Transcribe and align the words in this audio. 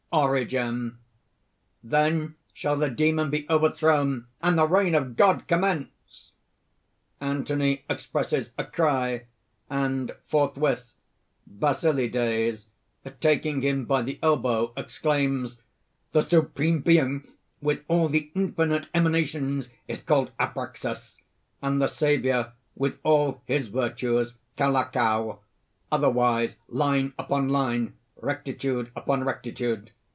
ORIGEN. 0.13 0.97
"Then 1.81 2.35
shall 2.53 2.75
the 2.75 2.89
Demon 2.89 3.29
be 3.29 3.47
over 3.47 3.71
thrown 3.71 4.27
and 4.41 4.57
the 4.57 4.67
reign 4.67 4.93
of 4.93 5.15
God 5.15 5.47
commence!" 5.47 6.33
(Anthony 7.21 7.85
expresses 7.89 8.49
a 8.57 8.65
cry, 8.65 9.27
and 9.69 10.11
forthwith) 10.27 10.91
BASILIDES 11.47 12.65
(taking 13.21 13.61
him 13.61 13.85
by 13.85 14.01
the 14.01 14.19
elbow, 14.21 14.73
exclaims:) 14.75 15.59
"The 16.11 16.23
Supreme 16.23 16.81
Being 16.81 17.31
with 17.61 17.85
all 17.87 18.09
the 18.09 18.33
infinite 18.35 18.89
emanations 18.93 19.69
is 19.87 20.01
called 20.01 20.33
Abraxas; 20.37 21.15
and 21.61 21.81
the 21.81 21.87
Saviour 21.87 22.51
with 22.75 22.99
all 23.03 23.43
his 23.45 23.69
virtues, 23.69 24.33
Kaulakau 24.57 25.39
otherwise, 25.89 26.57
line 26.67 27.13
upon 27.17 27.47
line, 27.47 27.93
rectitude 28.17 28.91
upon 28.93 29.23
rectitude. 29.23 29.91